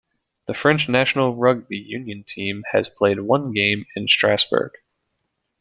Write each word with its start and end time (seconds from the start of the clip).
The 0.47 0.55
French 0.55 0.89
national 0.89 1.35
rugby 1.35 1.77
union 1.77 2.23
team 2.23 2.63
has 2.71 2.89
played 2.89 3.19
one 3.19 3.51
game 3.53 3.85
in 3.95 4.07
Strasbourg. 4.07 4.71